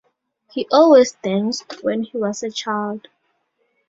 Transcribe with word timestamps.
He 0.51 0.67
always 0.71 1.11
danced 1.11 1.83
when 1.83 2.01
he 2.01 2.17
was 2.17 2.41
a 2.41 2.49
child. 2.49 3.07